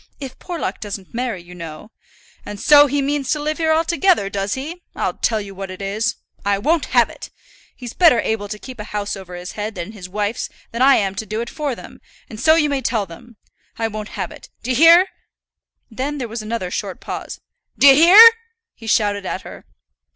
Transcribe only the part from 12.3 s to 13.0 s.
and so you may